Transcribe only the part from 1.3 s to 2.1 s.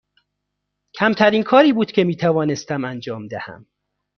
کاری بود که